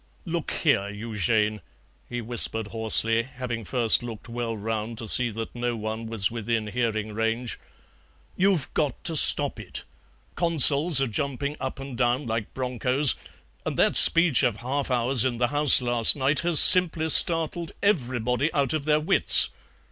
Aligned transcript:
"Look 0.25 0.49
here, 0.63 0.89
Eugène," 0.91 1.61
he 2.09 2.21
whispered 2.21 2.69
hoarsely, 2.69 3.21
having 3.21 3.63
first 3.63 4.01
looked 4.01 4.27
well 4.27 4.57
round 4.57 4.97
to 4.97 5.07
see 5.07 5.29
that 5.29 5.53
no 5.53 5.77
one 5.77 6.07
was 6.07 6.31
within 6.31 6.65
hearing 6.65 7.13
range, 7.13 7.59
"you've 8.35 8.73
got 8.73 9.03
to 9.03 9.15
stop 9.15 9.59
it. 9.59 9.83
Consols 10.33 10.99
are 11.01 11.05
jumping 11.07 11.55
up 11.59 11.79
and 11.79 11.95
down 11.95 12.25
like 12.25 12.51
bronchos, 12.55 13.13
and 13.63 13.77
that 13.77 13.95
speech 13.95 14.41
of 14.41 14.55
Halfour's 14.55 15.23
in 15.23 15.37
the 15.37 15.49
House 15.49 15.83
last 15.83 16.15
night 16.15 16.39
has 16.39 16.59
simply 16.59 17.07
startled 17.09 17.71
everybody 17.83 18.51
out 18.55 18.73
of 18.73 18.85
their 18.85 18.99
wits. 18.99 19.51